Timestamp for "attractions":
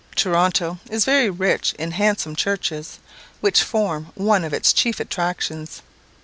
4.99-5.83